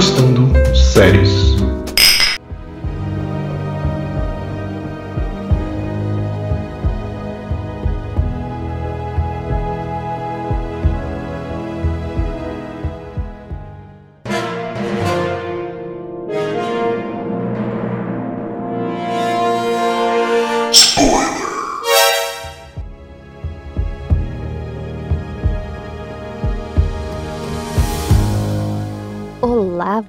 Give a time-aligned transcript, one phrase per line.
[0.00, 1.30] Degustando Séries.
[1.30, 1.39] Olá,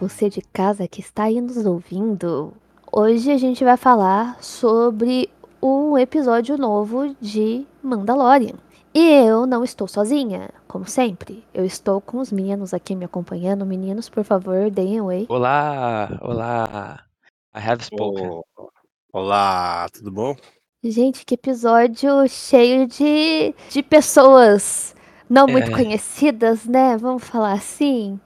[0.02, 2.54] você de casa que está aí nos ouvindo.
[2.92, 5.30] Hoje a gente vai falar sobre
[5.62, 8.56] um episódio novo de Mandalorian.
[8.94, 11.44] E eu não estou sozinha, como sempre.
[11.54, 13.64] Eu estou com os meninos aqui me acompanhando.
[13.64, 15.28] Meninos, por favor, deem um oi.
[15.30, 17.00] Olá, olá.
[17.56, 18.28] I have spoken.
[18.28, 18.44] Ô,
[19.14, 20.36] Olá, tudo bom?
[20.84, 24.96] Gente, que episódio cheio de, de pessoas
[25.30, 25.74] não muito É.
[25.76, 26.98] conhecidas, né?
[26.98, 28.20] Vamos falar assim.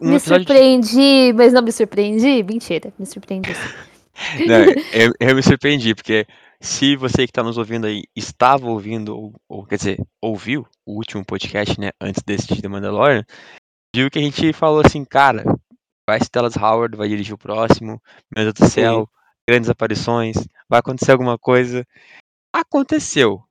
[0.00, 2.42] Um me episódio de- surpreendi, mas não me surpreendi?
[2.42, 3.68] Mentira, me surpreendi sim.
[4.46, 6.26] Não, eu, eu me surpreendi, porque
[6.60, 10.96] se você que está nos ouvindo aí estava ouvindo, ou, ou, quer dizer, ouviu o
[10.96, 13.24] último podcast, né, antes desse de The Mandalorian,
[13.94, 15.44] viu que a gente falou assim, cara,
[16.08, 18.00] vai ser Dallas Howard, vai dirigir o próximo,
[18.34, 19.08] meu Deus do céu,
[19.48, 20.36] grandes aparições,
[20.68, 21.86] vai acontecer alguma coisa.
[22.54, 23.42] Aconteceu,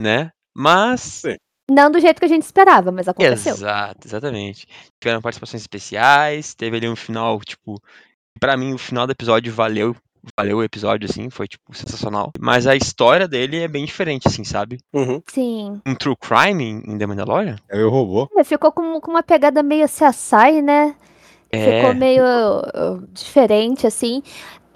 [0.00, 0.30] né?
[0.54, 1.36] Mas Sim.
[1.70, 3.54] Não do jeito que a gente esperava, mas aconteceu.
[3.54, 4.66] Exato, exatamente.
[5.00, 7.80] Tiveram participações especiais, teve ali um final, tipo,
[8.38, 9.94] pra mim o final do episódio valeu,
[10.38, 12.30] valeu o episódio, assim, foi, tipo, sensacional.
[12.38, 14.78] Mas a história dele é bem diferente, assim, sabe?
[14.92, 15.20] Uhum.
[15.26, 15.80] Sim.
[15.84, 17.56] Um true crime em The Mandalorian?
[17.68, 18.28] É o robô.
[18.36, 20.94] É, Ficou com, com uma pegada meio CSI, né?
[21.52, 24.22] Ficou É, meio uh, diferente, assim.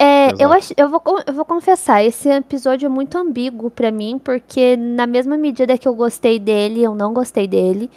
[0.03, 0.53] É, eu, Exato.
[0.53, 5.05] ach, eu, vou, eu vou confessar, esse episódio é muito ambíguo pra mim, porque na
[5.05, 7.87] mesma medida que eu gostei dele, eu não gostei dele.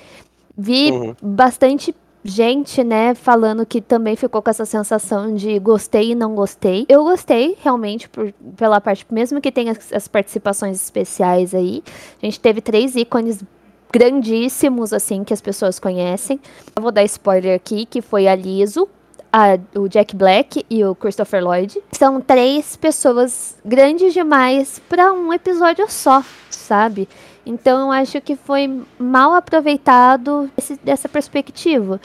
[0.56, 1.14] Vi Uhum.
[1.22, 6.84] bastante gente, né, falando que também ficou com essa sensação de gostei e não gostei.
[6.90, 11.82] Eu gostei, realmente, por, pela parte, mesmo que tenha as, as participações especiais aí.
[12.22, 13.42] A gente teve três ícones
[13.90, 16.38] grandíssimos, assim, que as pessoas conhecem.
[16.76, 18.88] Eu vou dar spoiler aqui, que foi a Liso,
[19.36, 21.82] a- o Jack Black e o Christopher Lloyd.
[21.90, 27.08] São três pessoas grandes demais para um episódio só, sabe?
[27.44, 32.00] Então eu acho que foi mal aproveitado esse- dessa perspectiva.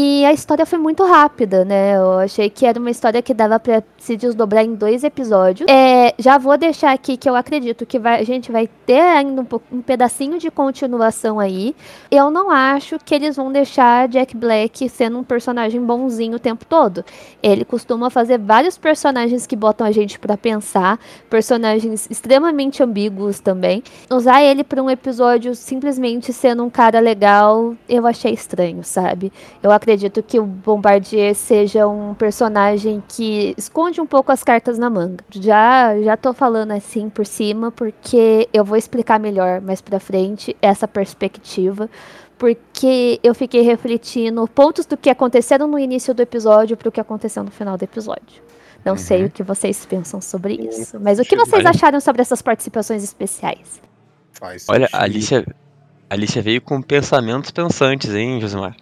[0.00, 1.96] E a história foi muito rápida, né?
[1.96, 5.68] Eu achei que era uma história que dava pra se desdobrar em dois episódios.
[5.68, 9.42] É, já vou deixar aqui que eu acredito que vai- a gente vai ter ainda
[9.42, 9.46] um,
[9.78, 11.74] um pedacinho de continuação aí.
[12.12, 16.64] Eu não acho que eles vão deixar Jack Black sendo um personagem bonzinho o tempo
[16.64, 17.04] todo.
[17.42, 23.82] Ele costuma fazer vários personagens que botam a gente pra pensar, personagens extremamente ambíguos também.
[24.08, 29.32] Usar ele pra um episódio simplesmente sendo um cara legal, eu achei estranho, sabe?
[29.60, 29.87] Eu acredito
[30.22, 35.24] que o Bombardier seja um personagem que esconde um pouco as cartas na manga.
[35.30, 40.56] Já já tô falando assim por cima porque eu vou explicar melhor mais pra frente
[40.60, 41.88] essa perspectiva,
[42.36, 47.42] porque eu fiquei refletindo pontos do que aconteceram no início do episódio pro que aconteceu
[47.42, 48.42] no final do episódio.
[48.84, 49.26] Não sei Uhum.
[49.26, 53.80] o que vocês pensam sobre isso, mas o que vocês acharam sobre essas participações especiais?
[54.68, 55.02] Olha, a.
[55.02, 55.44] Alicia,
[56.08, 58.76] a Alicia veio com pensamentos pensantes, hein, Josimar?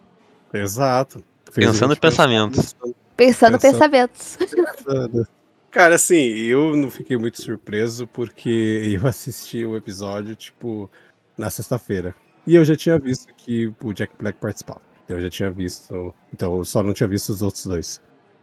[0.52, 1.22] Exato.
[1.50, 2.74] Fez Pensando pensamentos.
[3.16, 4.36] Pensando Pensando- pensamentos.
[4.36, 5.28] pensando.
[5.70, 10.90] Cara, assim, eu não fiquei muito surpreso porque eu assisti o episódio, tipo,
[11.36, 12.14] na sexta-feira.
[12.46, 14.80] E eu já tinha visto que o Jack Black participava.
[15.08, 16.14] Eu já tinha visto.
[16.32, 18.00] Então, eu só não tinha visto os outros dois.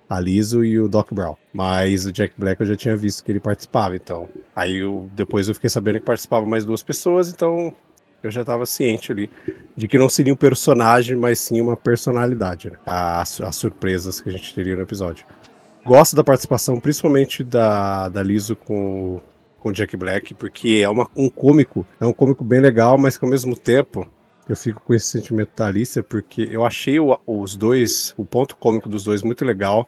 [0.10, 1.36] A Liso e o Doc Brown.
[1.52, 4.30] Mas o Jack Black eu já tinha visto que ele participava, então.
[4.56, 7.74] Aí eu, depois eu fiquei sabendo que participavam mais duas pessoas, então
[8.24, 9.30] eu já tava ciente ali
[9.76, 12.78] de que não seria um personagem, mas sim uma personalidade, né?
[12.86, 15.26] As, as surpresas que a gente teria no episódio.
[15.86, 19.20] Gosto da participação, principalmente da, da Liso com,
[19.60, 23.26] com Jack Black, porque é uma, um cômico, é um cômico bem legal, mas que
[23.26, 24.08] ao mesmo tempo
[24.48, 28.56] eu fico com esse sentimento da Alicia, porque eu achei o- os dois, o ponto
[28.56, 29.88] cômico dos dois muito legal,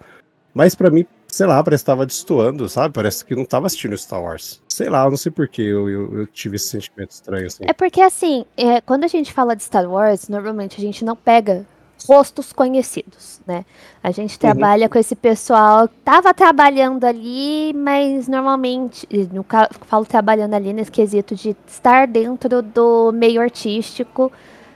[0.54, 1.06] mas pra mim,
[1.36, 2.94] sei lá, parece que tava destoando, sabe?
[2.94, 4.62] Parece que não tava assistindo Star Wars.
[4.70, 7.66] Sei lá, eu não sei porquê, eu, eu, eu tive esse sentimento estranho, assim.
[7.68, 11.14] É porque, assim, é, quando a gente fala de Star Wars, normalmente a gente não
[11.14, 11.66] pega
[12.08, 13.66] rostos conhecidos, né?
[14.02, 19.46] A gente trabalha com esse pessoal que tava trabalhando ali, mas normalmente, no
[19.82, 24.32] falo trabalhando ali nesse quesito de estar dentro do meio artístico,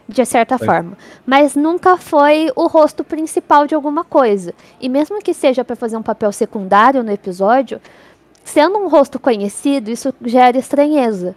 [0.09, 0.65] de certa Sim.
[0.65, 0.97] forma.
[1.25, 4.53] Mas nunca foi o rosto principal de alguma coisa.
[4.81, 7.79] E mesmo que seja para fazer um papel secundário no episódio,
[8.44, 11.35] sendo um rosto conhecido, isso gera estranheza.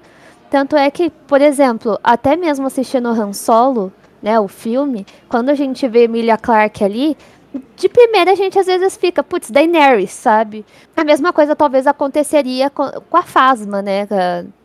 [0.51, 3.93] Tanto é que, por exemplo, até mesmo assistindo Han Solo,
[4.23, 7.17] né, o filme, quando a gente vê Emilia Clarke ali,
[7.77, 10.65] de primeira a gente às vezes fica, putz, Daenerys, sabe?
[10.97, 14.07] A mesma coisa talvez aconteceria com, com a Fasma, né?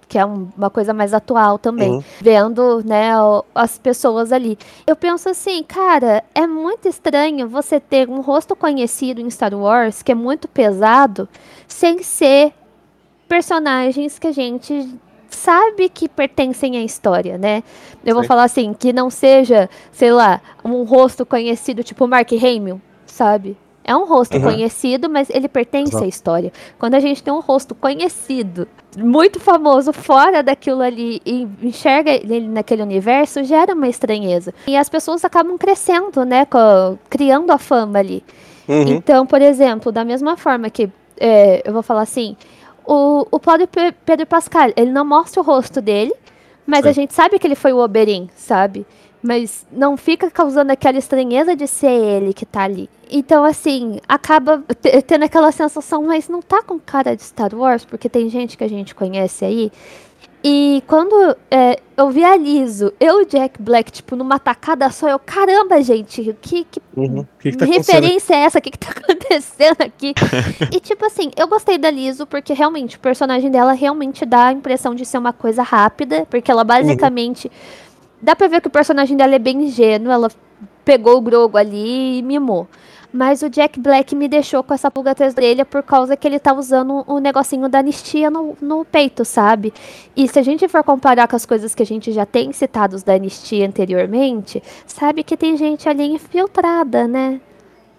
[0.08, 1.92] Que é um, uma coisa mais atual também.
[1.92, 2.04] Uhum.
[2.22, 3.12] Vendo, né,
[3.54, 4.58] as pessoas ali.
[4.86, 10.02] Eu penso assim, cara, é muito estranho você ter um rosto conhecido em Star Wars,
[10.02, 11.28] que é muito pesado,
[11.68, 12.54] sem ser
[13.28, 14.98] personagens que a gente
[15.30, 17.64] sabe que pertencem à história, né?
[18.06, 18.28] Eu vou Sim.
[18.28, 23.58] falar assim, que não seja, sei lá, um rosto conhecido tipo Mark Hamill, sabe?
[23.88, 24.44] É um rosto Uhum.
[24.44, 26.04] conhecido, mas ele pertence Exato.
[26.04, 26.52] à história.
[26.78, 28.68] Quando a gente tem um rosto conhecido,
[28.98, 34.54] muito famoso fora daquilo ali e enxerga ele naquele universo, gera uma estranheza.
[34.68, 36.46] E as pessoas acabam crescendo, né?
[37.10, 38.24] criando a fama ali.
[38.68, 38.82] Uhum.
[38.90, 42.36] Então, por exemplo, da mesma forma que é, eu vou falar assim,
[42.86, 43.70] o, o Cláudio
[44.06, 46.14] Pedro Pascal, ele não mostra o rosto dele,
[46.66, 46.90] mas Sim.
[46.90, 48.86] a gente sabe que ele foi o Oberyn, sabe?
[49.28, 52.90] Mas não fica causando aquela estranheza de ser ele que tá ali.
[53.12, 57.84] Então, assim, acaba te- tendo aquela sensação, mas não tá com cara de Star Wars,
[57.84, 59.70] porque tem gente que a gente conhece aí.
[60.44, 64.90] E quando é, eu vi a Liso, eu e o Jack Black, tipo, numa tacada
[64.92, 67.26] só, eu, caramba, gente, que, que Uhum.
[67.40, 68.60] Que, que tá referência é essa?
[68.60, 70.14] O que, que tá acontecendo aqui?
[70.72, 74.54] e, tipo assim, eu gostei da Liso porque realmente o personagem dela realmente dá a
[74.54, 77.52] impressão de ser uma coisa rápida, porque ela basicamente.
[78.22, 80.30] Dá pra ver que o personagem dela é bem ingênuo, ela
[80.84, 82.68] pegou o Grogo ali e mimou.
[83.14, 86.28] Mas o Jack Black me deixou com essa pulga atrás da orelha por causa que
[86.28, 89.74] ele tá usando o negocinho da anistia no, no peito, sabe?
[90.16, 93.04] E se a gente for comparar com as coisas que a gente já tem citados
[93.04, 97.40] da anistia anteriormente, sabe que tem gente ali infiltrada, né?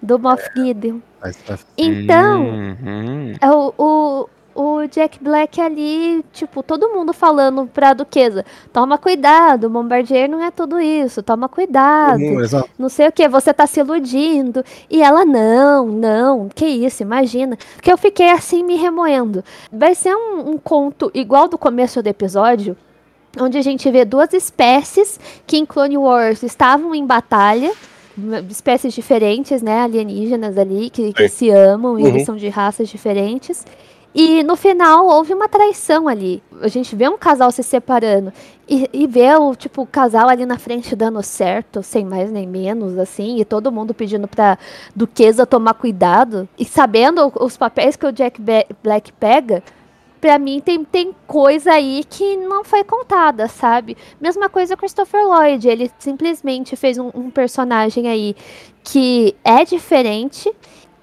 [0.01, 0.99] Do Moff Gideon.
[1.47, 3.33] Tá- Então, Uhum.
[3.41, 4.29] é o, o,
[4.61, 10.51] o Jack Black ali, tipo, todo mundo falando pra Duquesa, toma cuidado, Bombardier não é
[10.51, 12.69] tudo isso, toma cuidado, exato.
[12.77, 14.65] não sei o que, você tá se iludindo.
[14.91, 17.57] E ela, não, não, que isso, imagina.
[17.77, 19.45] Porque eu fiquei assim me remoendo.
[19.73, 22.77] Vai ser um, um conto igual do começo do episódio,
[23.41, 27.71] onde a gente vê duas espécies que em Clone Wars estavam em batalha.
[28.51, 29.83] Espécies diferentes, né?
[29.83, 32.09] Alienígenas ali, que, que se amam e Uhum.
[32.09, 33.65] eles são de raças diferentes.
[34.15, 36.43] E no final houve uma traição ali.
[36.61, 38.33] A gente vê um casal se separando
[38.67, 42.99] e, e vê o tipo casal ali na frente dando certo, sem mais nem menos,
[42.99, 44.59] assim, e todo mundo pedindo pra
[44.95, 46.49] Duquesa tomar cuidado.
[46.59, 48.41] E sabendo os papéis que o Jack
[48.83, 49.63] Black pega,
[50.21, 53.97] pra mim tem, tem coisa aí que não foi contada, sabe?
[54.21, 55.69] Mesma coisa com Christopher Lloyd.
[55.69, 58.35] Ele simplesmente fez um, um personagem aí
[58.83, 60.53] que é diferente.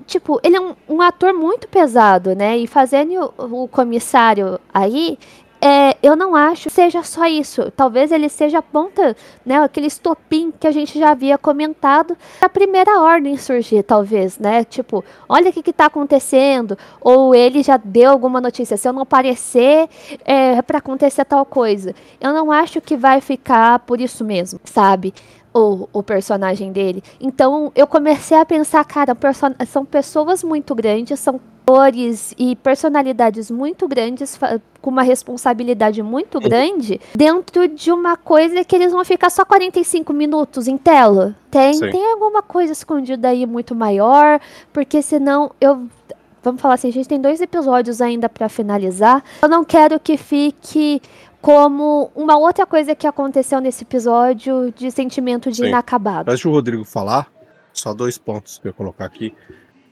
[0.05, 2.57] Tipo, ele é um, um ator muito pesado, né?
[2.57, 5.17] E fazendo o, o comissário aí,
[5.61, 7.71] é, eu não acho que seja só isso.
[7.71, 9.57] Talvez ele seja a ponta, né?
[9.57, 14.63] Aquele estopim que a gente já havia comentado da primeira ordem surgir, talvez, né?
[14.63, 16.77] Tipo, olha o que, que tá acontecendo.
[17.01, 18.77] Ou ele já deu alguma notícia.
[18.77, 19.89] Se eu não aparecer,
[20.23, 21.95] é para acontecer tal coisa.
[22.21, 25.15] Eu não acho que vai ficar por isso mesmo, sabe?
[25.57, 27.01] O, o personagem dele.
[27.17, 29.15] Então eu comecei a pensar, cara,
[29.65, 34.39] são pessoas muito grandes, são atores e personalidades muito grandes,
[34.79, 40.13] com uma responsabilidade muito grande, dentro de uma coisa que eles vão ficar só 45
[40.13, 41.35] minutos em tela.
[41.49, 41.89] Tem, Sim.
[41.89, 44.39] tem alguma coisa escondida aí muito maior,
[44.71, 45.87] porque senão eu.
[46.43, 49.23] Vamos falar assim, a gente tem dois episódios ainda pra finalizar.
[49.41, 51.01] Eu não quero que fique
[51.45, 55.67] como uma outra coisa que aconteceu nesse episódio de sentimento de Sim.
[55.67, 56.31] inacabado.
[56.31, 57.31] Antes do Rodrigo falar,
[57.71, 59.31] só dois pontos que eu ia colocar aqui.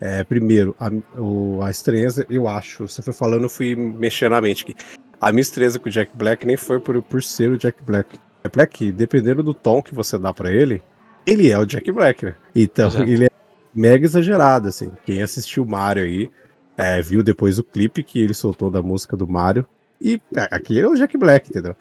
[0.01, 0.89] É, primeiro, a,
[1.21, 4.75] o- a estranheza, eu acho, você foi falando, eu fui mexendo na mente aqui.
[5.21, 8.19] A minha estranheza com o Jack Black nem foi por, por ser o Jack Black.
[8.43, 10.81] É Black, dependendo do tom que você dá pra ele,
[11.23, 12.35] ele é o Jack Black, né?
[12.55, 13.03] Então, Exato.
[13.03, 13.29] ele é
[13.75, 14.91] mega exagerado, assim.
[15.05, 16.31] Quem assistiu o Mario aí,
[16.75, 19.67] é, viu depois o clipe que ele soltou da música do Mario.
[19.99, 21.75] E é, aqui é o Jack Black, entendeu?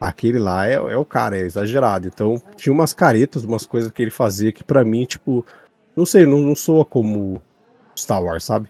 [0.00, 2.06] Aquele lá é, é o cara, é exagerado.
[2.06, 5.44] Então, tinha umas caretas, umas coisas que ele fazia que pra mim, tipo,
[5.96, 7.40] não sei, não, não soa como
[7.98, 8.68] Star Wars, sabe?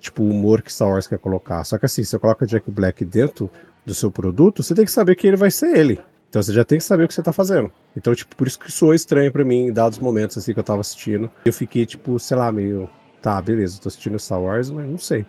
[0.00, 1.64] Tipo, o humor que Star Wars quer colocar.
[1.64, 3.50] Só que assim, você coloca Jack Black dentro
[3.84, 6.00] do seu produto, você tem que saber que ele vai ser ele.
[6.28, 7.72] Então você já tem que saber o que você tá fazendo.
[7.96, 10.64] Então, tipo, por isso que soou estranho pra mim em dados momentos assim que eu
[10.64, 11.30] tava assistindo.
[11.44, 12.90] Eu fiquei, tipo, sei lá, meio.
[13.22, 15.24] Tá, beleza, tô assistindo Star Wars, mas não sei.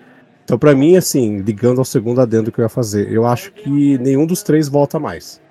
[0.48, 3.98] Então, pra mim, assim, ligando ao segundo adendo que eu ia fazer, eu acho que
[3.98, 5.42] nenhum dos três volta mais.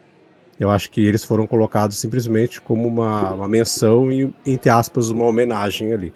[0.59, 5.27] Eu acho que eles foram colocados simplesmente como uma, uma menção e, entre aspas, uma
[5.27, 6.15] homenagem ali.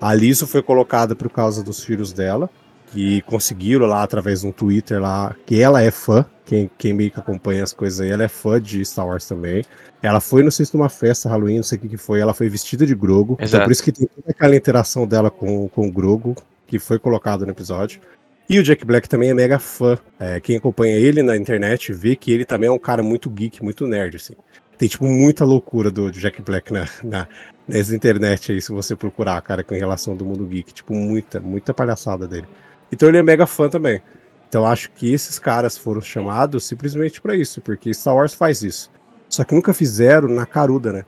[0.00, 2.50] A Liso foi colocada por causa dos filhos dela,
[2.88, 7.12] que conseguiram lá através de um Twitter lá, que ela é fã, quem, quem meio
[7.12, 9.64] que acompanha as coisas aí, ela é fã de Star Wars também.
[10.02, 12.34] Ela foi, não sei se numa festa Halloween, não sei o que, que foi, ela
[12.34, 13.38] foi vestida de Grogo.
[13.40, 16.34] Então por isso que tem toda aquela interação dela com, com o Grogo,
[16.66, 18.00] que foi colocado no episódio.
[18.48, 19.98] E o Jack Black também é mega fã.
[20.20, 23.62] É, quem acompanha ele na internet vê que ele também é um cara muito geek,
[23.62, 24.34] muito nerd, assim.
[24.78, 27.26] Tem, tipo, muita loucura do, Jack Black na, na,
[27.66, 30.72] nessa internet aí, se você procurar, cara, com relação do mundo geek.
[30.72, 32.46] Tipo, muita, muita palhaçada dele.
[32.92, 34.00] Então ele é mega fã também.
[34.48, 38.90] Então acho que esses caras foram chamados simplesmente pra isso, porque Star Wars faz isso.
[39.28, 41.04] Só que nunca fizeram na caruda, né?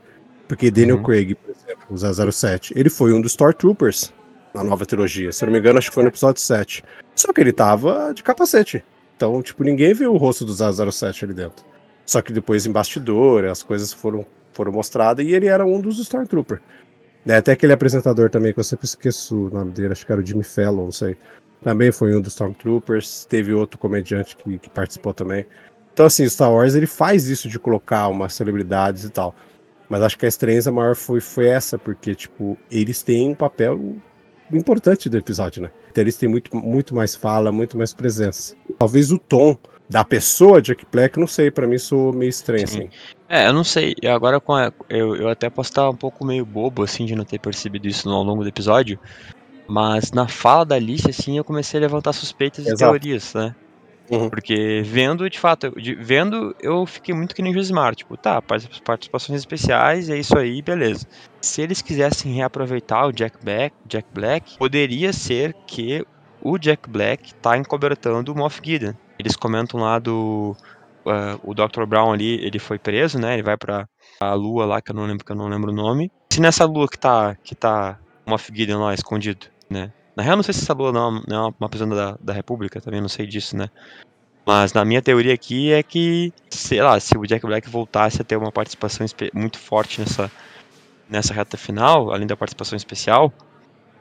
[0.48, 1.02] Porque Daniel Uhum.
[1.04, 4.12] Craig, por exemplo, o 007, ele foi um dos Stormtroopers
[4.58, 5.32] na nova trilogia.
[5.32, 6.84] Se não me engano, acho que foi no episódio 7.
[7.14, 8.84] Só que ele tava de capacete.
[9.16, 11.64] Então, tipo, ninguém viu o rosto do 007 ali dentro.
[12.06, 15.98] Só que depois em bastidor, as coisas foram, foram mostradas e ele era um dos
[15.98, 16.60] Stormtroopers.
[17.24, 20.20] Né, até aquele apresentador também, que eu sempre esqueço o nome dele, acho que era
[20.20, 21.16] o Jimmy Fallon, não sei.
[21.62, 23.26] Também foi um dos Stormtroopers.
[23.26, 25.44] Teve outro comediante que, que participou também.
[25.92, 29.34] Então, assim, Star Wars ele faz isso de colocar umas celebridades e tal.
[29.88, 33.96] Mas acho que a estranheza maior foi, foi essa, porque, tipo, eles têm um papel
[34.52, 35.70] importante do episódio, né?
[35.90, 38.54] Então eles têm muito, muito mais fala, muito mais presença.
[38.78, 39.56] Talvez o tom
[39.88, 42.78] da pessoa Jack Black, não sei, pra mim sou meio estranho, Sim.
[42.80, 42.90] assim.
[43.28, 43.94] É, eu não sei.
[44.02, 47.14] e Agora com a- eu, eu até posso estar um pouco meio bobo, assim, de
[47.14, 48.98] não ter percebido isso ao longo do episódio.
[49.66, 52.78] Mas na fala da Alice, assim, eu comecei a levantar suspeitas e Exato.
[52.78, 53.54] teorias, né?
[54.10, 54.30] Uhum.
[54.30, 57.94] Porque vendo, de fato, de- vendo, eu fiquei muito que nem Josimar.
[57.94, 61.06] Tipo, tá, partic- participações especiais, é isso aí, beleza.
[61.40, 66.04] Se eles quisessem reaproveitar o Jack Black, Jack Black, poderia ser que
[66.42, 68.92] o Jack Black tá encobertando o Moff Gideon.
[69.18, 70.56] Eles comentam lá do.
[71.04, 71.84] ah, o Dr.
[71.86, 73.34] Brown ali, ele foi preso, né?
[73.34, 73.88] Ele vai pra
[74.20, 76.10] a lua lá, que eu não lembro, que eu não lembro o nome.
[76.32, 79.92] Se nessa lua que tá, que tá o Moff Gideon lá escondido, né?
[80.18, 82.34] Na real, não sei se essa lua não, não é uma, uma prisão da, da
[82.34, 83.68] República, também não sei disso, né?
[84.46, 88.24] Mas na minha teoria aqui é que, sei lá, se o Jack Black voltasse a
[88.24, 90.32] ter uma participação muito forte nessa,
[91.08, 93.34] nessa reta final, além da participação especial,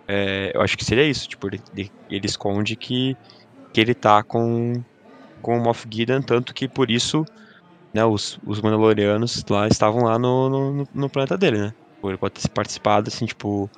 [0.08, 1.28] é, eu acho que seria isso.
[1.28, 1.62] Tipo, ele,
[2.10, 3.18] ele- esconde que,
[3.74, 4.74] que ele tá com,
[5.42, 7.24] com o Moff Gideon, tanto que por isso
[7.94, 11.72] né, os, os Mandalorianos lá estavam lá no, no, no planeta dele, né?
[12.04, 13.70] Ele pode ter participado, assim, tipo,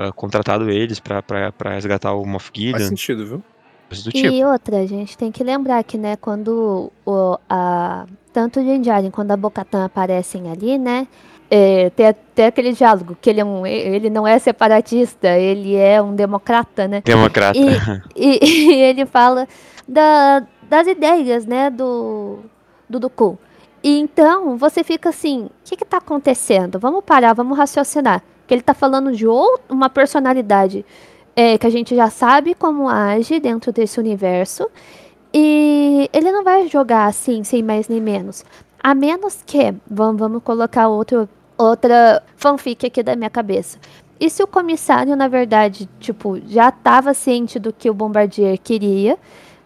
[0.00, 1.22] ah, contratado eles pra
[1.74, 3.42] resgatar o Moff Faz Gideon, sentido, viu?
[3.98, 4.32] do tipo.
[4.32, 8.80] E outra, a gente tem que lembrar que, né, quando o, a, tanto o Din
[8.80, 11.08] Djarin quando a Bocatan aparecem ali, né,
[11.50, 16.00] é, tem até aquele diálogo, que ele, é um, ele não é separatista, ele é
[16.00, 17.58] um democrata, né, Democrata.
[18.14, 19.48] e, e ele fala
[19.88, 22.38] da- das ideias, né, do,
[22.88, 23.36] do Dooku.
[23.82, 26.78] E então, você fica assim, o que que tá acontecendo?
[26.78, 28.22] Vamos parar, vamos raciocinar.
[28.50, 30.84] Que ele tá falando de ou- uma personalidade
[31.36, 34.68] é, que a gente já sabe como age dentro desse universo.
[35.32, 38.44] E ele não vai jogar assim, sem mais nem menos.
[38.82, 43.78] A menos que, vamos, vamos colocar outro, outra fanfic aqui da minha cabeça.
[44.18, 49.16] E se o comissário, na verdade, tipo, já estava ciente do que o Bombardier queria,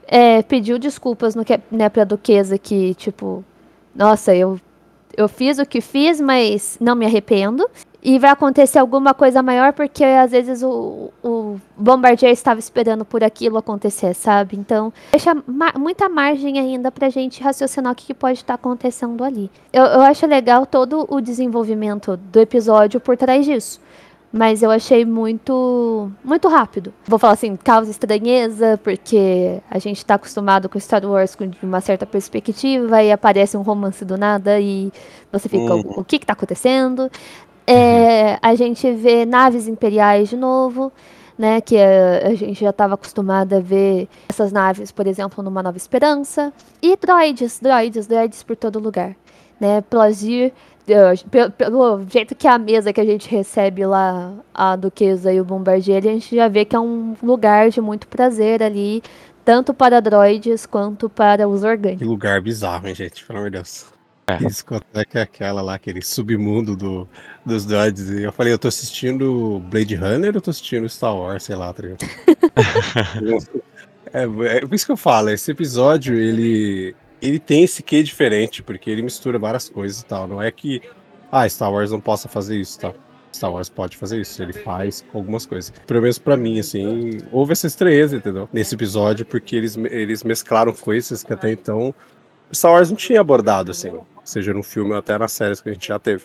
[0.07, 3.43] é, pediu desculpas no que, né, pra Duquesa que, tipo,
[3.97, 4.61] nossa, eu,
[5.17, 7.67] eu fiz o que fiz, mas não me arrependo.
[8.07, 13.25] E vai acontecer alguma coisa maior porque às vezes o, o Bombardier estava esperando por
[13.25, 14.57] aquilo acontecer, sabe?
[14.59, 19.25] Então, deixa ma- muita margem ainda pra gente raciocinar o que, que pode estar acontecendo
[19.25, 19.51] ali.
[19.73, 23.81] Eu, eu acho legal todo o desenvolvimento do episódio por trás disso.
[24.37, 26.93] Mas eu achei muito muito rápido.
[27.07, 31.81] Vou falar assim, causa estranheza, porque a gente tá acostumado com Star Wars com uma
[31.81, 34.93] certa perspectiva e aparece um romance do nada e
[35.33, 35.83] você fica, Uhum.
[35.97, 37.09] o, o que que tá acontecendo?
[37.67, 40.93] É, a gente vê naves imperiais de novo,
[41.39, 41.61] né?
[41.61, 45.77] Que a, a gente já estava acostumada a ver essas naves, por exemplo, numa Nova
[45.77, 46.53] Esperança.
[46.83, 49.17] E droids, droids, droids por todo lugar.
[49.59, 49.81] Né?
[49.83, 50.53] Plazir,
[50.87, 55.41] eh, pe- pelo jeito que a mesa que a gente recebe lá, a Duquesa e
[55.41, 59.03] o Bombardier, a gente já vê que é um lugar de muito prazer ali,
[59.45, 62.01] tanto para droids quanto para os orgânicos.
[62.03, 63.25] Que lugar bizarro, hein, gente?
[63.25, 63.87] Pelo amor de Deus.
[64.27, 64.37] É.
[64.39, 67.09] Discoteca é aquela lá, aquele submundo do,
[67.45, 68.09] dos droids.
[68.09, 71.57] E eu falei, eu tô assistindo Blade Runner ou eu tô assistindo Star Wars, sei
[71.57, 72.05] lá, tá ligado?
[74.13, 78.63] é, é por isso que eu falo, esse episódio, ele, ele tem esse quê diferente,
[78.63, 80.27] porque ele mistura várias coisas e tal.
[80.27, 80.81] Não é que,
[81.31, 82.95] ah, Star Wars não possa fazer isso, tá?
[83.35, 85.71] Star Wars pode fazer isso, ele faz algumas coisas.
[85.87, 88.49] Pelo menos pra mim, assim, houve essa estranheza, entendeu?
[88.53, 91.95] Nesse episódio, porque eles, eles mesclaram coisas que até então
[92.53, 95.73] Star Wars não tinha abordado, assim, seja no filme ou até nas séries que a
[95.73, 96.25] gente já teve.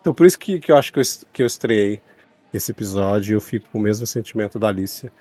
[0.00, 2.00] Então por isso que, que eu acho que eu, que eu estreiei
[2.52, 5.12] esse episódio e eu fico com o mesmo sentimento da Alicia.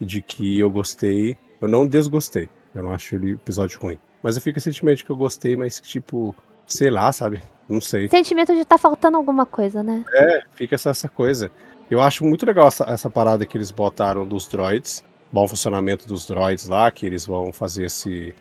[0.00, 1.36] de que eu gostei.
[1.60, 2.48] Eu não desgostei.
[2.74, 3.98] Eu não acho ele episódio ruim.
[4.22, 6.34] Mas eu fico esse sentimento de que eu gostei, mas que, tipo,
[6.66, 7.42] sei lá, sabe?
[7.68, 8.08] Não sei.
[8.08, 10.04] Sentimento de tá faltando alguma coisa, né?
[10.12, 11.50] É, fica essa, essa coisa.
[11.90, 15.04] Eu acho muito legal essa, essa parada que eles botaram dos droids.
[15.30, 18.34] Bom funcionamento dos droids lá, que eles vão fazer esse,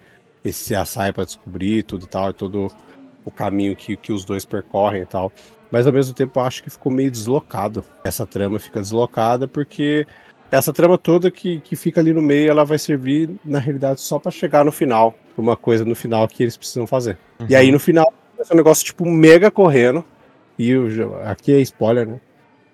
[0.43, 2.67] esse açaí pra descobrir tudo e tal, e todo
[3.23, 5.31] o caminho que, que os dois percorrem e tal.
[5.69, 7.83] Mas ao mesmo tempo eu acho que ficou meio deslocado.
[8.03, 10.05] Essa trama fica deslocada porque
[10.51, 14.19] essa trama toda que, que fica ali no meio, ela vai servir, na realidade, só
[14.19, 15.15] para chegar no final.
[15.37, 17.17] Uma coisa no final que eles precisam fazer.
[17.39, 17.47] Uhum.
[17.49, 20.03] E aí no final, é um negócio tipo mega correndo.
[20.59, 22.19] E eu aqui é spoiler, né?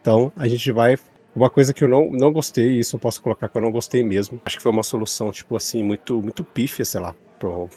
[0.01, 0.97] Então a gente vai.
[1.35, 3.71] Uma coisa que eu não, não gostei, e isso eu posso colocar que eu não
[3.71, 4.41] gostei mesmo.
[4.43, 7.69] Acho que foi uma solução, tipo assim, muito, muito pífia, sei lá, pro,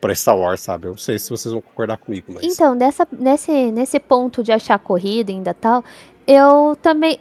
[0.00, 0.86] pra Star Wars, sabe?
[0.86, 2.44] Eu não sei se vocês vão concordar comigo, mas.
[2.44, 5.84] Então, nessa, nesse, nesse ponto de achar corrida ainda tal,
[6.26, 7.18] eu também.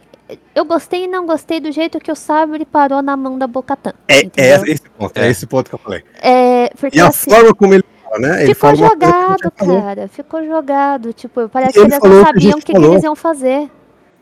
[0.55, 3.93] Eu gostei e não gostei do jeito que o sabre parou na mão da Bocatã.
[4.07, 5.27] é, é esse ponto, é.
[5.27, 5.29] É.
[5.29, 6.03] esse ponto que eu falei.
[6.19, 8.43] É, porque E a assim, forma como ele fala, né?
[8.43, 10.07] Ele ficou jogado, cara.
[10.07, 11.13] Ficou jogado.
[11.13, 13.69] Tipo, parece E ele que eles não sabiam o que, que eles iam fazer.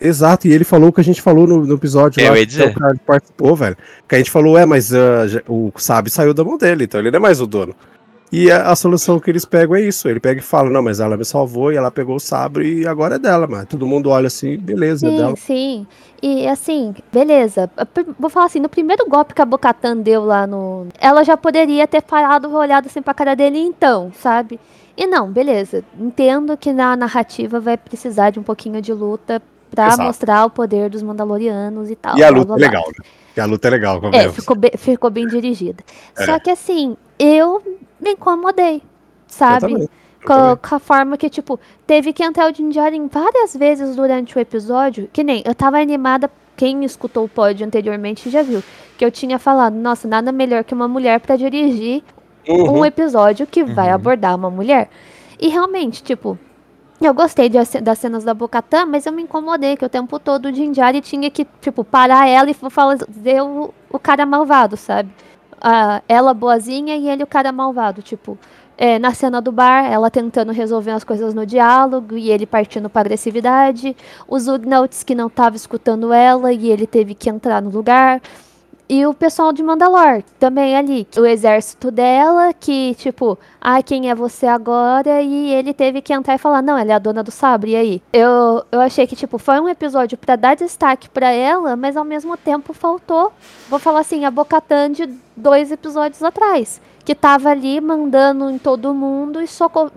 [0.06, 2.46] Exato, e ele falou o que a gente falou no, no episódio Eu lá, ia
[2.46, 2.68] que dizer.
[2.68, 3.78] o cara participou, velho.
[4.08, 7.10] Que a gente falou, é, mas já- o Sabe saiu da mão dele, então ele
[7.10, 7.74] não é mais o dono.
[8.32, 10.10] E a, a solução que eles pegam é isso.
[10.10, 12.88] Ele pega e fala, não, mas ela me salvou e ela pegou o sabre e
[12.88, 13.66] agora é dela, mano.
[13.68, 15.36] Todo mundo olha assim, beleza, é Sim, dela.
[15.38, 15.88] sim.
[16.22, 17.68] E assim, beleza.
[17.94, 20.88] Pr- Vou falar assim, no primeiro golpe que a Bocatan deu lá no.
[21.00, 24.60] Ela já poderia ter parado, olhado assim pra cara dele então, sabe?
[24.98, 25.84] E não, beleza.
[26.00, 29.40] Entendo que na narrativa vai precisar de um pouquinho de luta
[29.74, 30.04] pra Exato.
[30.04, 32.18] mostrar o poder dos Mandalorianos e tal.
[32.18, 32.68] E a blá, luta blá, é blá.
[32.80, 33.06] legal, né?
[33.36, 35.84] E a luta é legal, É, ficou bem, ficou bem dirigida.
[36.18, 36.26] É.
[36.26, 37.62] Só que assim, eu
[38.00, 38.82] me incomodei,
[39.28, 39.72] sabe?
[39.74, 39.90] eu
[40.24, 40.58] Com, também.
[40.58, 44.40] com a forma que, tipo, teve que entrar o Din Djarin várias vezes durante o
[44.40, 45.10] episódio.
[45.12, 48.64] Que nem, eu tava animada, quem escutou o pod anteriormente já viu.
[48.98, 52.04] Que eu tinha falado, nossa, nada melhor que uma mulher pra dirigir
[52.48, 52.80] Uhum.
[52.80, 53.96] um episódio que vai Uhum.
[53.96, 54.90] abordar uma mulher.
[55.40, 56.38] E realmente, tipo,
[57.08, 60.48] eu gostei de das cenas da Bocatã, mas eu me incomodei que o tempo todo
[60.48, 65.10] o Din Djarin tinha que, tipo, parar ela e fazer o, o cara malvado, sabe?
[65.62, 68.38] Ah, ela boazinha e ele o cara malvado, tipo.
[68.78, 72.90] é, na cena do bar, ela tentando resolver as coisas no diálogo e ele partindo
[72.90, 73.96] pra agressividade.
[74.28, 78.22] Os Ugnaughts que não tava escutando ela e ele teve que entrar no lugar.
[78.88, 81.08] E o pessoal de Mandalor também ali.
[81.18, 85.22] O exército dela, que, tipo, ah, quem é você agora?
[85.22, 87.76] E ele teve que entrar e falar, não, ela é a dona do sabre, e
[87.76, 88.02] aí?
[88.12, 92.04] Eu, eu achei que, tipo, foi um episódio pra dar destaque pra ela, mas ao
[92.04, 93.32] mesmo tempo faltou,
[93.70, 96.82] vou falar assim, a Bocatan de dois episódios atrás.
[97.06, 99.46] Que tava ali mandando em todo mundo e,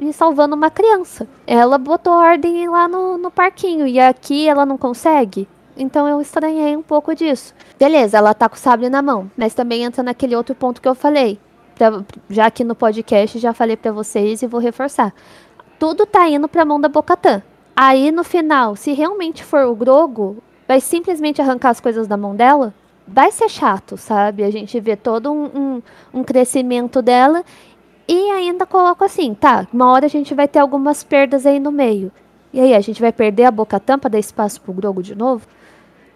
[0.00, 1.28] e salvando uma criança.
[1.46, 5.48] Ela botou ordem lá no, no parquinho, e aqui ela não consegue.
[5.76, 7.54] Então eu estranhei um pouco disso.
[7.78, 10.88] Beleza, ela tá com o sabre na mão, mas também entra naquele outro ponto que
[10.88, 11.38] eu falei.
[11.74, 15.12] Pra- já aqui no podcast já falei pra vocês e vou reforçar.
[15.78, 17.42] Tudo tá indo pra mão da Bocatã.
[17.76, 22.34] Aí no final, se realmente for o Grogo, vai simplesmente arrancar as coisas da mão
[22.34, 22.72] dela?
[23.06, 24.42] Vai ser chato, sabe?
[24.42, 25.82] A gente vê todo um, um,
[26.20, 27.44] um crescimento dela
[28.08, 31.70] e ainda coloco assim, tá, uma hora a gente vai ter algumas perdas aí no
[31.70, 32.10] meio.
[32.52, 35.46] E aí, a gente vai perder a Bocatã pra dar espaço pro Grogo de novo?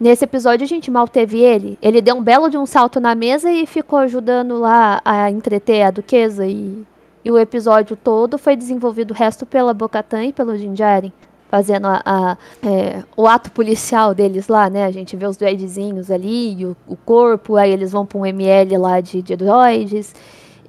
[0.00, 1.78] Nesse episódio a gente mal teve ele.
[1.82, 5.82] Ele deu um belo de um salto na mesa e ficou ajudando lá a entreter
[5.82, 6.46] a duquesa.
[6.46, 6.82] E,
[7.22, 11.12] e o episódio todo foi desenvolvido o resto pela Bocatã e pelo Din Djarin.
[11.50, 12.36] Fazendo a, a,
[12.66, 14.84] é, o ato policial deles lá, né?
[14.84, 18.78] A gente vê os droidzinhos ali, o, o corpo, aí eles vão pra um ML
[18.78, 19.34] lá de, de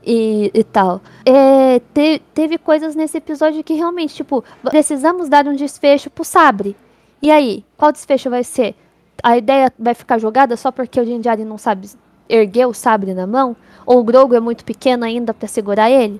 [0.03, 0.99] e, e tal.
[1.25, 6.75] É, te- teve coisas nesse episódio que realmente, tipo, precisamos dar um desfecho pro Sabre.
[7.21, 8.75] E aí, qual desfecho vai ser?
[9.23, 11.89] A ideia vai ficar jogada só porque o Din Djarin não sabe
[12.27, 13.55] erguer o sabre na mão?
[13.85, 16.19] Ou o Grogu é muito pequeno ainda pra segurar ele?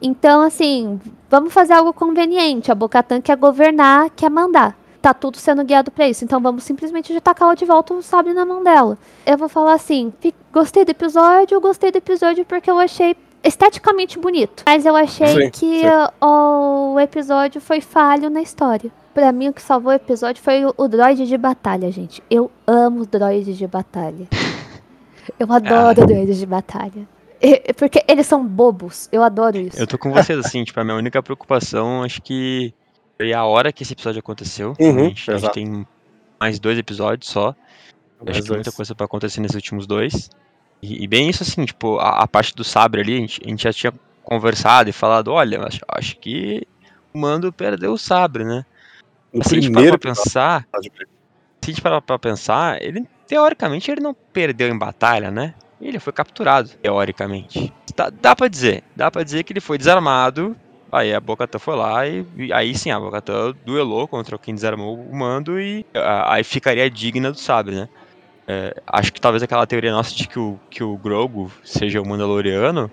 [0.00, 2.70] Então, assim, vamos fazer algo conveniente.
[2.70, 4.76] A Bocatan quer governar, quer mandar.
[5.00, 6.24] Tá tudo sendo guiado pra isso.
[6.24, 8.98] Então vamos simplesmente tacar de volta o sabre na mão dela.
[9.24, 10.12] Eu vou falar assim:
[10.52, 14.64] gostei do episódio, gostei do episódio porque eu achei esteticamente bonito.
[14.66, 15.86] Mas eu achei Sim, que sim.
[16.20, 18.90] o episódio foi falho na história.
[19.16, 22.22] Pra mim, o que salvou o episódio foi o, o droid de batalha, gente.
[22.28, 24.28] Eu amo droids de batalha.
[25.40, 27.08] Eu adoro droids de batalha.
[27.78, 29.08] Porque eles são bobos.
[29.10, 29.80] Eu adoro isso.
[29.80, 32.74] Eu tô com vocês, assim, tipo, a minha única preocupação, acho que
[33.16, 34.74] foi a hora que esse episódio aconteceu.
[34.78, 35.86] Uhum, a, gente, a gente tem
[36.38, 37.56] mais dois episódios só.
[38.20, 38.76] Mais acho que tem muita dois.
[38.76, 40.28] coisa pra acontecer nesses últimos dois.
[40.82, 43.48] E, e bem isso, assim, tipo, a, a parte do sabre ali, a gente, a
[43.48, 46.68] gente já tinha conversado e falado, olha, acho, acho que
[47.14, 48.66] o Mando perdeu o sabre, né?
[49.36, 50.92] No Se a gente parar primeiro pra pensar, episódio,
[51.60, 55.54] se a gente parar pra pensar, ele teoricamente ele não perdeu em batalha, né?
[55.80, 57.72] Ele foi capturado, teoricamente.
[57.94, 60.56] Dá, dá pra dizer, dá pra dizer que ele foi desarmado.
[60.90, 64.98] Aí a Bocatã foi lá e, e aí sim a Bocatã duelou contra quem desarmou
[64.98, 67.88] o mando e a, aí ficaria digna do sabre, né?
[68.48, 72.08] É, acho que talvez aquela teoria nossa de que o, que o Grogu seja o
[72.08, 72.90] Mandaloriano,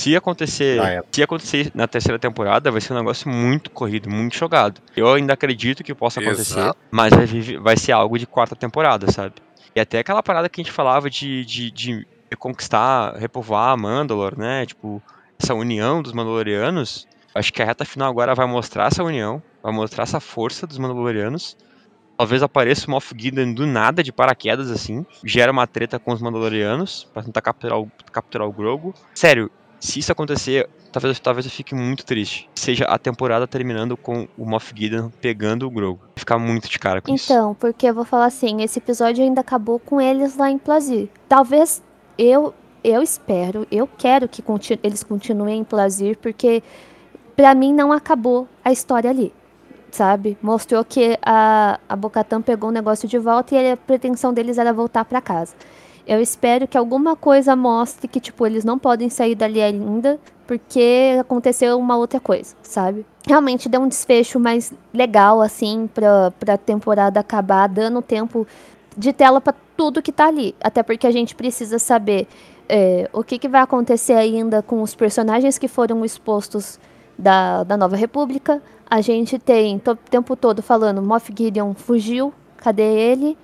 [0.00, 1.02] se acontecer, Ah, é.
[1.12, 4.80] se acontecer na terceira temporada, vai ser um negócio muito corrido, muito jogado.
[4.96, 6.78] Eu ainda acredito que possa acontecer, Exato.
[6.90, 7.12] mas
[7.60, 9.34] vai, ser algo de quarta temporada, sabe?
[9.74, 14.64] E até aquela parada que a gente falava de, de, de reconquistar, repovoar Mandalor, né?
[14.64, 15.02] Tipo,
[15.38, 17.06] essa união dos Mandalorianos.
[17.34, 20.78] Acho que a reta final agora vai mostrar essa união, vai mostrar essa força dos
[20.78, 21.56] Mandalorianos.
[22.16, 25.06] Talvez apareça o Moff Gideon do nada, de paraquedas, assim.
[25.24, 28.92] Gera uma treta com os Mandalorianos pra tentar capturar o, capturar o Grogu.
[29.14, 32.48] Sério, se isso acontecer, talvez, talvez eu fique muito triste.
[32.54, 36.00] Seja a temporada terminando com o Moff Gideon pegando o Grogu.
[36.14, 37.32] Ficar muito de cara com isso.
[37.32, 41.08] Então, porque eu vou falar assim, esse episódio ainda acabou com eles lá em Plazir.
[41.28, 41.82] Talvez
[42.18, 46.62] eu eu espero, eu quero que conti- eles continuem em Plazir, porque
[47.36, 49.32] pra mim não acabou a história ali.
[49.90, 50.38] Sabe?
[50.40, 54.72] Mostrou que a, a Bocatã pegou o negócio de volta e a pretensão deles era
[54.72, 55.52] voltar pra casa.
[56.10, 61.16] Eu espero que alguma coisa mostre que, tipo, eles não podem sair dali ainda, porque
[61.20, 63.06] aconteceu uma outra coisa, sabe?
[63.24, 68.44] Realmente deu um desfecho mais legal, assim, pra, pra temporada acabar, dando tempo
[68.96, 70.52] de tela pra tudo que tá ali.
[70.60, 72.26] Até porque a gente precisa saber
[72.68, 76.80] é, o que, que vai acontecer ainda com os personagens que foram expostos
[77.16, 78.60] da, da Nova República.
[78.90, 83.38] A gente tem o tempo todo falando, Moff Gideon fugiu, cadê ele?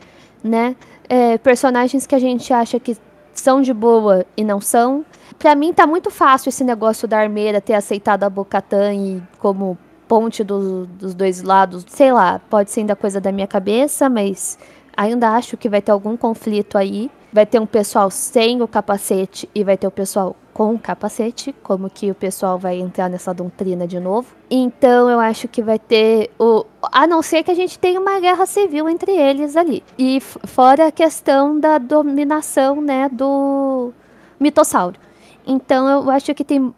[0.47, 0.77] Né?
[1.09, 2.97] É, personagens que a gente acha que
[3.35, 5.05] são de boa e não são.
[5.39, 9.77] Pra mim tá muito fácil esse negócio da armeira ter aceitado a Bocatã e como
[10.09, 11.85] ponte do- dos dois lados.
[11.89, 14.57] Sei lá, pode ser ainda coisa da minha cabeça, mas
[14.97, 17.11] ainda acho que vai ter algum conflito aí.
[17.33, 21.55] Vai ter um pessoal sem o capacete e vai ter o pessoal com o capacete,
[21.63, 24.35] como que o pessoal vai entrar nessa doutrina de novo.
[24.51, 28.19] Então eu acho que vai ter o a não ser que a gente tenha uma
[28.19, 29.85] guerra civil entre eles ali.
[29.99, 33.93] E fora a questão da dominação, né, do
[34.41, 34.99] mitossauro.
[35.47, 36.75] Então eu acho que tem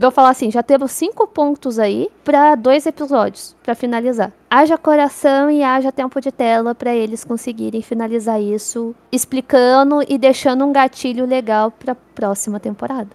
[0.00, 4.32] Vou falar assim, já temos cinco pontos aí pra dois episódios pra finalizar.
[4.48, 10.64] Haja coração e haja tempo de tela pra eles conseguirem finalizar isso, explicando e deixando
[10.64, 13.10] um gatilho legal pra próxima temporada.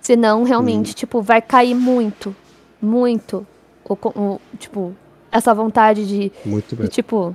[0.00, 2.34] Senão, realmente, tipo, vai cair muito,
[2.80, 3.44] muito,
[3.88, 4.94] o, o- tipo,
[5.30, 6.86] essa vontade de Muito bem.
[6.88, 7.34] tipo,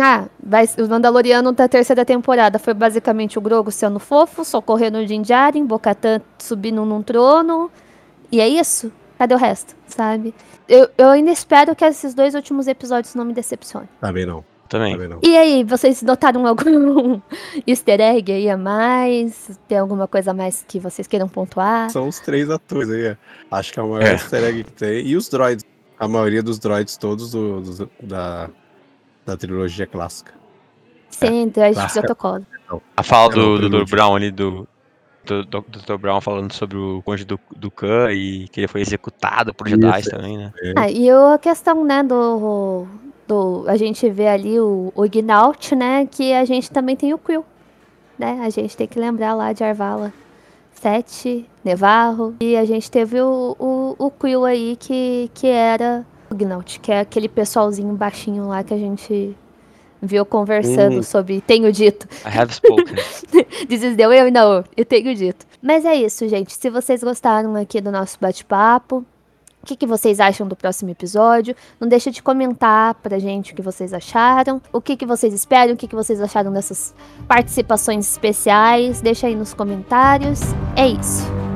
[0.00, 5.06] ah, vai, o Mandaloriano da terceira temporada foi basicamente o Grogu sendo fofo, socorrendo o
[5.06, 7.70] Din Djarin, Bo-Katan subindo num trono,
[8.30, 8.90] e é isso.
[9.18, 10.32] Cadê o resto, sabe?
[10.68, 13.88] Eu, eu ainda espero que esses dois últimos episódios não me decepcionem.
[14.00, 14.44] Também não.
[14.68, 14.92] Também.
[14.92, 15.18] Também não.
[15.22, 17.20] E aí, vocês notaram algum
[17.66, 19.58] easter egg aí a mais?
[19.66, 21.90] Tem alguma coisa a mais que vocês queiram pontuar?
[21.90, 23.06] São os três atores aí.
[23.06, 23.16] é.
[23.50, 24.12] Acho que é o maior É.
[24.12, 25.06] easter egg que tem.
[25.06, 25.64] E os droids.
[25.98, 28.50] A maioria dos droids todos do- dos- da,
[29.26, 30.32] da trilogia clássica.
[31.10, 32.00] Sim, traz de clássica.
[32.02, 32.46] protocolo.
[32.96, 33.68] A fala É, do, do Dr.
[33.70, 33.96] prelúdio.
[33.96, 34.68] Brown ali, do,
[35.24, 35.96] do, do Dr.
[35.98, 40.00] Brown falando sobre o cônjuge do, do Khan e que ele foi executado por Jedi
[40.00, 40.10] Isso.
[40.10, 40.52] também, né?
[40.76, 42.86] Ah, e a questão, né, do,
[43.26, 43.64] do.
[43.68, 46.06] A gente vê ali o, o Ignaut, né?
[46.06, 47.44] Que a gente também tem o Quill.
[48.18, 48.40] Né?
[48.42, 50.12] A gente tem que lembrar lá de Arvala
[50.72, 52.34] 7, Nevarro.
[52.40, 56.90] E a gente teve o, o, o Quill aí que, que era o Ignaut, que
[56.90, 59.36] é aquele pessoalzinho baixinho lá que a gente
[60.02, 61.02] viu conversando Hum.
[61.02, 62.06] sobre Tenho Dito.
[62.24, 62.94] I have spoken.
[63.68, 64.64] This is the way I know.
[64.76, 65.46] Eu tenho dito.
[65.60, 66.54] Mas é isso, gente.
[66.54, 69.04] Se vocês gostaram aqui do nosso bate-papo,
[69.62, 71.54] o que, que vocês acham do próximo episódio?
[71.80, 75.74] Não deixa de comentar pra gente o que vocês acharam, o que, que vocês esperam,
[75.74, 76.94] o que, que vocês acharam dessas
[77.26, 79.00] participações especiais.
[79.00, 80.40] Deixa aí nos comentários.
[80.76, 81.47] É isso.